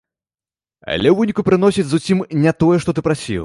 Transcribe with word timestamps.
Але 0.93 1.09
ў 1.11 1.15
выніку 1.19 1.41
прыносяць 1.51 1.87
зусім 1.93 2.25
не 2.43 2.51
тое, 2.65 2.75
што 2.85 2.89
ты 2.99 3.09
прасіў. 3.11 3.39